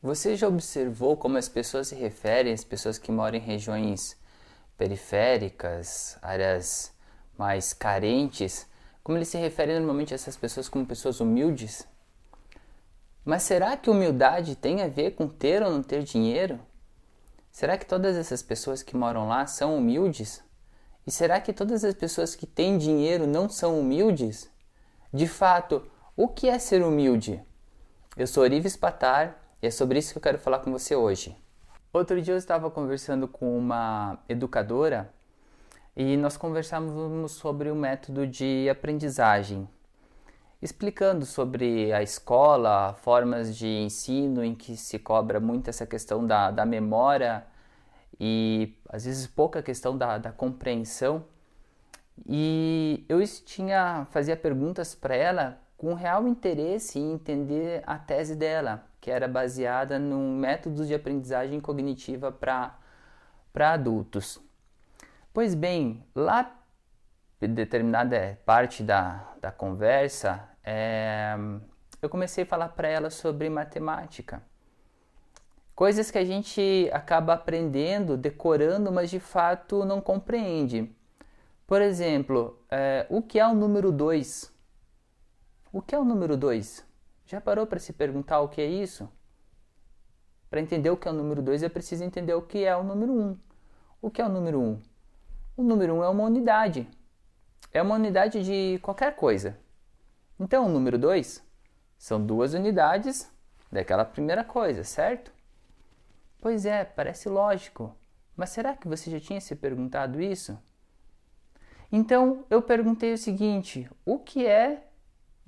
[0.00, 4.16] Você já observou como as pessoas se referem às pessoas que moram em regiões
[4.76, 6.92] periféricas, áreas
[7.36, 8.64] mais carentes,
[9.02, 11.84] como eles se referem normalmente a essas pessoas como pessoas humildes?
[13.24, 16.60] Mas será que humildade tem a ver com ter ou não ter dinheiro?
[17.50, 20.44] Será que todas essas pessoas que moram lá são humildes?
[21.04, 24.48] E será que todas as pessoas que têm dinheiro não são humildes?
[25.12, 27.42] De fato, o que é ser humilde?
[28.16, 31.36] Eu sou Orives Patar e é sobre isso que eu quero falar com você hoje.
[31.92, 35.12] Outro dia eu estava conversando com uma educadora
[35.96, 39.68] e nós conversávamos sobre o método de aprendizagem,
[40.62, 46.52] explicando sobre a escola, formas de ensino em que se cobra muito essa questão da,
[46.52, 47.44] da memória
[48.20, 51.24] e às vezes pouca questão da, da compreensão.
[52.26, 58.84] E eu tinha fazia perguntas para ela com real interesse em entender a tese dela,
[59.00, 62.76] que era baseada num método de aprendizagem cognitiva para
[63.54, 64.40] adultos.
[65.32, 66.52] Pois bem, lá
[67.40, 71.36] determinada parte da, da conversa, é,
[72.02, 74.42] eu comecei a falar para ela sobre matemática.
[75.76, 80.92] Coisas que a gente acaba aprendendo, decorando, mas de fato não compreende.
[81.68, 84.57] Por exemplo, é, o que é o número 2?
[85.78, 86.84] O que é o número 2?
[87.24, 89.08] Já parou para se perguntar o que é isso?
[90.50, 92.82] Para entender o que é o número 2 é preciso entender o que é o
[92.82, 93.20] número 1.
[93.20, 93.38] Um.
[94.02, 94.64] O que é o número 1?
[94.64, 94.82] Um?
[95.56, 96.90] O número 1 um é uma unidade.
[97.72, 99.56] É uma unidade de qualquer coisa.
[100.36, 101.46] Então, o número 2
[101.96, 103.30] são duas unidades
[103.70, 105.30] daquela primeira coisa, certo?
[106.40, 107.94] Pois é, parece lógico.
[108.36, 110.58] Mas será que você já tinha se perguntado isso?
[111.92, 114.87] Então, eu perguntei o seguinte: o que é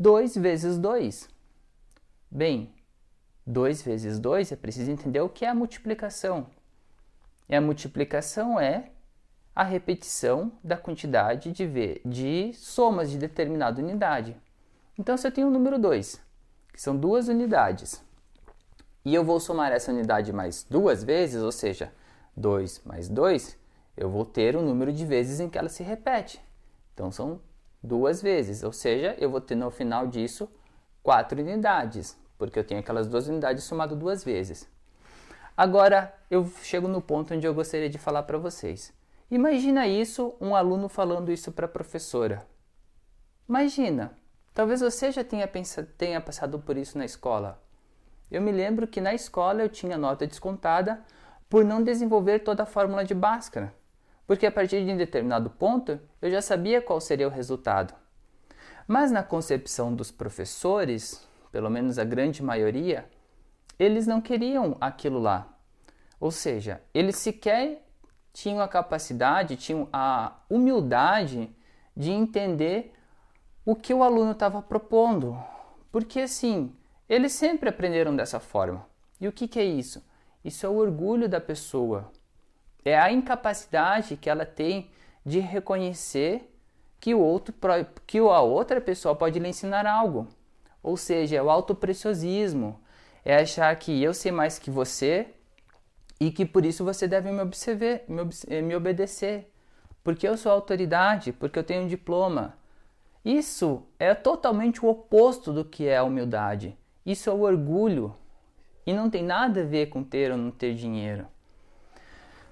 [0.00, 1.28] 2 vezes 2?
[2.30, 2.72] Bem,
[3.46, 6.46] 2 vezes 2 é preciso entender o que é a multiplicação.
[7.46, 8.92] E a multiplicação é
[9.54, 14.34] a repetição da quantidade de, v, de somas de determinada unidade.
[14.98, 16.18] Então, se eu tenho o número 2,
[16.72, 18.02] que são duas unidades,
[19.04, 21.92] e eu vou somar essa unidade mais duas vezes, ou seja,
[22.34, 23.54] 2 mais 2,
[23.98, 26.40] eu vou ter o número de vezes em que ela se repete.
[26.94, 27.38] Então, são
[27.82, 30.48] duas vezes, ou seja, eu vou ter no final disso
[31.02, 34.68] quatro unidades, porque eu tenho aquelas duas unidades somado duas vezes.
[35.56, 38.92] Agora eu chego no ponto onde eu gostaria de falar para vocês.
[39.30, 42.46] Imagina isso, um aluno falando isso para a professora.
[43.48, 44.12] Imagina,
[44.54, 47.62] talvez você já tenha, pensado, tenha passado por isso na escola.
[48.30, 51.02] Eu me lembro que na escola eu tinha nota descontada
[51.48, 53.74] por não desenvolver toda a fórmula de Bhaskara
[54.30, 57.92] porque a partir de um determinado ponto eu já sabia qual seria o resultado.
[58.86, 63.10] Mas na concepção dos professores, pelo menos a grande maioria,
[63.76, 65.52] eles não queriam aquilo lá.
[66.20, 67.84] Ou seja, eles sequer
[68.32, 71.50] tinham a capacidade, tinham a humildade
[71.96, 72.92] de entender
[73.66, 75.36] o que o aluno estava propondo.
[75.90, 76.72] Porque assim,
[77.08, 78.86] eles sempre aprenderam dessa forma.
[79.20, 80.00] E o que, que é isso?
[80.44, 82.12] Isso é o orgulho da pessoa
[82.84, 84.90] é a incapacidade que ela tem
[85.24, 86.50] de reconhecer
[86.98, 87.54] que o outro
[88.06, 90.28] que a outra pessoa pode lhe ensinar algo.
[90.82, 92.80] Ou seja, é o autopreciosismo,
[93.24, 95.28] é achar que eu sei mais que você
[96.18, 99.50] e que por isso você deve me, observer, me, eh, me obedecer,
[100.02, 102.54] porque eu sou autoridade, porque eu tenho um diploma.
[103.24, 106.76] Isso é totalmente o oposto do que é a humildade.
[107.04, 108.14] Isso é o orgulho
[108.86, 111.26] e não tem nada a ver com ter ou não ter dinheiro.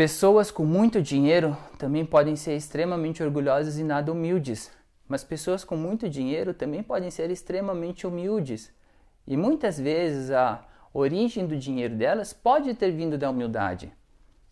[0.00, 4.72] Pessoas com muito dinheiro também podem ser extremamente orgulhosas e nada humildes,
[5.06, 8.72] mas pessoas com muito dinheiro também podem ser extremamente humildes.
[9.26, 13.92] E muitas vezes a origem do dinheiro delas pode ter vindo da humildade.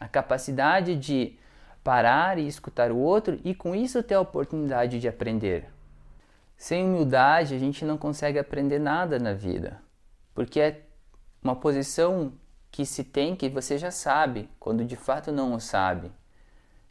[0.00, 1.38] A capacidade de
[1.84, 5.66] parar e escutar o outro e com isso ter a oportunidade de aprender.
[6.56, 9.78] Sem humildade, a gente não consegue aprender nada na vida,
[10.34, 10.80] porque é
[11.42, 12.32] uma posição
[12.74, 16.10] que se tem que você já sabe, quando de fato não o sabe.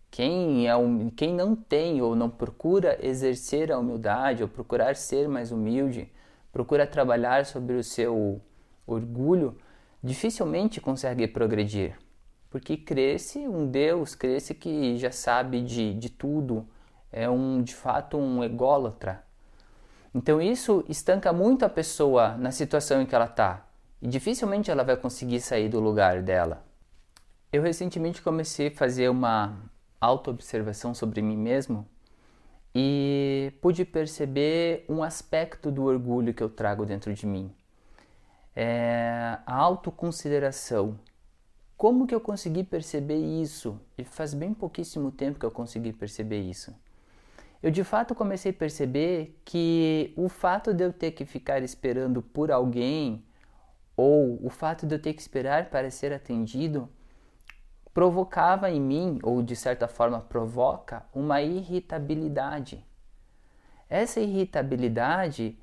[0.10, 5.28] Quem, é um, quem não tem ou não procura exercer a humildade ou procurar ser
[5.28, 6.10] mais humilde,
[6.54, 8.40] procura trabalhar sobre o seu
[8.88, 9.58] orgulho,
[10.02, 12.00] dificilmente consegue progredir.
[12.50, 16.66] Porque cresce um Deus, cresce que já sabe de, de tudo,
[17.12, 19.22] é um de fato um ególatra.
[20.16, 23.68] Então isso estanca muito a pessoa na situação em que ela está
[24.04, 26.62] e dificilmente ela vai conseguir sair do lugar dela.
[27.54, 29.58] Eu recentemente comecei a fazer uma
[30.02, 31.88] autoobservação sobre mim mesmo
[32.76, 37.50] e pude perceber um aspecto do orgulho que eu trago dentro de mim.
[38.54, 41.00] é a autoconsideração.
[41.78, 43.80] Como que eu consegui perceber isso?
[43.98, 46.76] E faz bem pouquíssimo tempo que eu consegui perceber isso.
[47.62, 52.22] Eu de fato comecei a perceber que o fato de eu ter que ficar esperando
[52.22, 53.24] por alguém
[53.96, 56.90] ou o fato de eu ter que esperar para ser atendido
[57.94, 62.84] provocava em mim, ou de certa forma provoca, uma irritabilidade.
[63.88, 65.58] Essa irritabilidade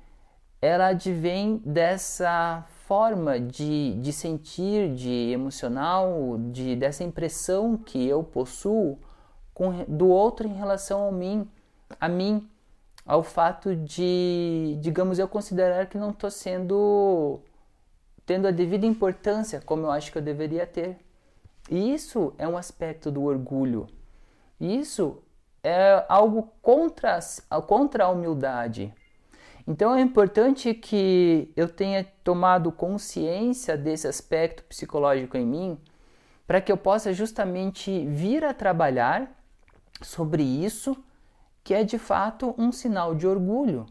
[0.61, 8.99] ela advém dessa forma de, de sentir, de emocional, de dessa impressão que eu possuo
[9.53, 11.49] com, do outro em relação a mim,
[11.99, 12.47] a mim,
[13.05, 17.41] ao fato de, digamos, eu considerar que não estou sendo
[18.25, 20.97] tendo a devida importância como eu acho que eu deveria ter.
[21.69, 23.87] E isso é um aspecto do orgulho.
[24.59, 25.21] Isso
[25.63, 27.19] é algo contra,
[27.67, 28.93] contra a humildade.
[29.67, 35.77] Então é importante que eu tenha tomado consciência desse aspecto psicológico em mim,
[36.47, 39.31] para que eu possa justamente vir a trabalhar
[40.01, 40.97] sobre isso,
[41.63, 43.85] que é de fato um sinal de orgulho.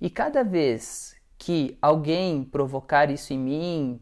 [0.00, 4.00] E cada vez que alguém provocar isso em mim,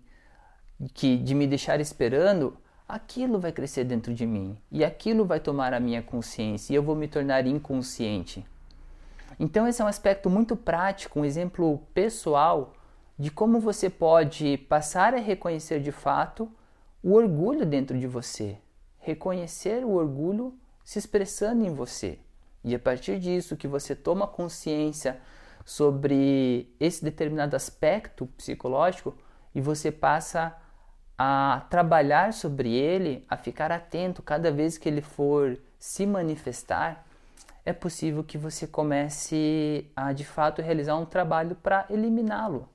[0.93, 2.57] que de me deixar esperando,
[2.89, 6.83] aquilo vai crescer dentro de mim e aquilo vai tomar a minha consciência e eu
[6.83, 8.45] vou me tornar inconsciente.
[9.39, 12.73] Então, esse é um aspecto muito prático, um exemplo pessoal
[13.19, 16.51] de como você pode passar a reconhecer de fato
[17.03, 18.59] o orgulho dentro de você,
[18.99, 20.55] reconhecer o orgulho
[20.85, 22.19] se expressando em você.
[22.63, 25.21] E a partir disso que você toma consciência
[25.64, 29.16] sobre esse determinado aspecto psicológico
[29.55, 30.55] e você passa
[31.16, 37.06] a trabalhar sobre ele, a ficar atento cada vez que ele for se manifestar,
[37.64, 42.69] é possível que você comece a de fato realizar um trabalho para eliminá-lo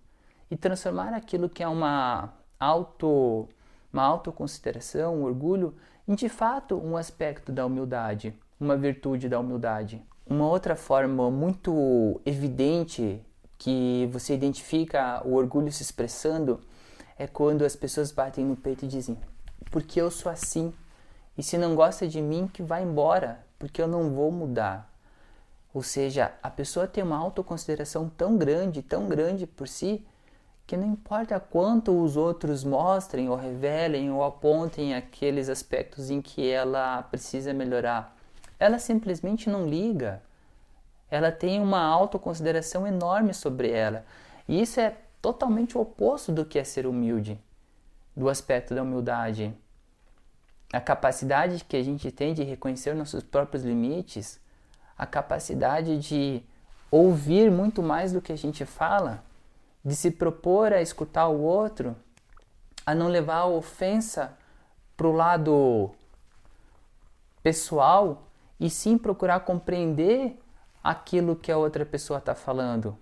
[0.49, 3.47] e transformar aquilo que é uma auto
[3.91, 5.75] uma autoconsideração, um orgulho,
[6.07, 10.03] em de fato um aspecto da humildade, uma virtude da humildade.
[10.29, 13.19] Uma outra forma muito evidente
[13.57, 16.61] que você identifica o orgulho se expressando
[17.17, 19.17] é quando as pessoas batem no peito e dizem:
[19.71, 20.71] porque eu sou assim.
[21.35, 24.93] E se não gosta de mim, que vá embora, porque eu não vou mudar.
[25.73, 30.05] Ou seja, a pessoa tem uma autoconsideração tão grande, tão grande por si,
[30.67, 36.47] que não importa quanto os outros mostrem ou revelem ou apontem aqueles aspectos em que
[36.47, 38.15] ela precisa melhorar,
[38.59, 40.21] ela simplesmente não liga.
[41.09, 44.05] Ela tem uma autoconsideração enorme sobre ela.
[44.47, 47.39] E isso é totalmente o oposto do que é ser humilde,
[48.15, 49.53] do aspecto da humildade.
[50.71, 54.39] A capacidade que a gente tem de reconhecer nossos próprios limites,
[54.97, 56.43] a capacidade de
[56.91, 59.23] ouvir muito mais do que a gente fala,
[59.83, 61.95] de se propor a escutar o outro,
[62.85, 64.37] a não levar a ofensa
[64.97, 65.91] para o lado
[67.41, 68.28] pessoal
[68.59, 70.37] e sim procurar compreender
[70.83, 72.97] aquilo que a outra pessoa está falando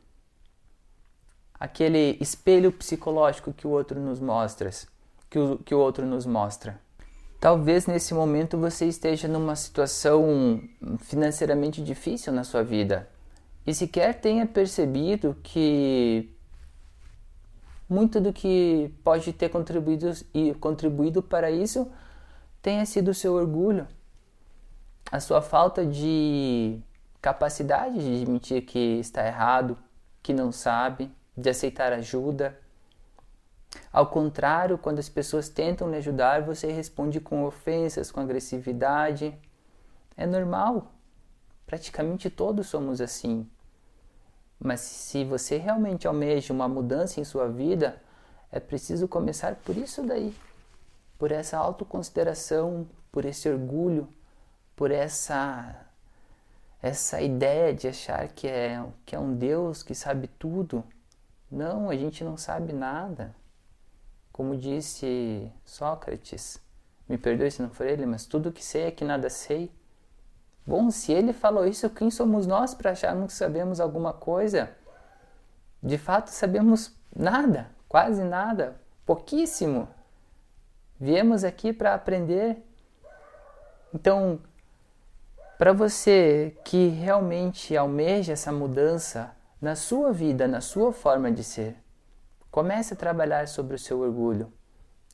[1.59, 4.69] aquele espelho psicológico que o outro nos mostra,
[5.30, 6.80] que o, que o outro nos mostra.
[7.39, 10.62] Talvez nesse momento você esteja numa situação
[11.00, 13.07] financeiramente difícil na sua vida
[13.65, 16.33] e sequer tenha percebido que
[17.88, 20.11] muito do que pode ter contribuído
[20.59, 21.90] contribuído para isso
[22.61, 23.87] tenha sido o seu orgulho,
[25.11, 26.80] a sua falta de
[27.21, 29.78] capacidade de admitir que está errado,
[30.21, 32.59] que não sabe, de aceitar ajuda.
[33.92, 39.37] Ao contrário, quando as pessoas tentam lhe ajudar, você responde com ofensas, com agressividade.
[40.16, 40.92] É normal.
[41.66, 43.49] Praticamente todos somos assim.
[44.59, 48.02] Mas se você realmente almeja uma mudança em sua vida,
[48.52, 50.33] é preciso começar por isso daí.
[51.18, 54.07] Por essa autoconsideração, por esse orgulho,
[54.77, 55.75] por essa
[56.81, 60.85] essa ideia de achar que é, que é um Deus que sabe tudo
[61.49, 63.33] não, a gente não sabe nada.
[64.31, 66.61] Como disse Sócrates,
[67.07, 69.71] me perdoe se não for ele, mas tudo que sei é que nada sei.
[70.65, 74.75] Bom, se ele falou isso, quem somos nós para acharmos que sabemos alguma coisa?
[75.81, 79.87] De fato, sabemos nada, quase nada, pouquíssimo.
[80.99, 82.61] Viemos aqui para aprender.
[83.93, 84.41] Então,
[85.57, 91.76] para você que realmente almeja essa mudança, na sua vida, na sua forma de ser.
[92.52, 94.54] Comece a trabalhar sobre o seu orgulho.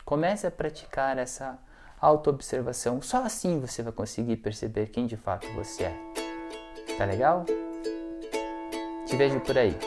[0.03, 1.57] Comece a praticar essa
[1.99, 3.01] autoobservação.
[3.01, 5.95] Só assim você vai conseguir perceber quem de fato você é.
[6.97, 7.45] Tá legal?
[9.05, 9.77] Te vejo por aí.